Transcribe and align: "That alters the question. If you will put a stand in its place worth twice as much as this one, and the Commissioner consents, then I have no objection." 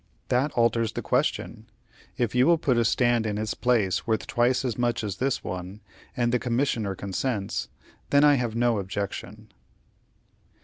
"That 0.29 0.51
alters 0.53 0.93
the 0.93 1.03
question. 1.03 1.67
If 2.17 2.33
you 2.33 2.47
will 2.47 2.57
put 2.57 2.75
a 2.75 2.83
stand 2.83 3.27
in 3.27 3.37
its 3.37 3.53
place 3.53 4.07
worth 4.07 4.25
twice 4.25 4.65
as 4.65 4.75
much 4.75 5.03
as 5.03 5.17
this 5.17 5.43
one, 5.43 5.79
and 6.17 6.31
the 6.31 6.39
Commissioner 6.39 6.95
consents, 6.95 7.69
then 8.09 8.23
I 8.23 8.33
have 8.33 8.55
no 8.55 8.79
objection." 8.79 9.49